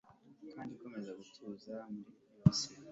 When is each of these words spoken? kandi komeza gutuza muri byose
kandi 0.53 0.73
komeza 0.81 1.11
gutuza 1.19 1.75
muri 1.93 2.11
byose 2.35 2.65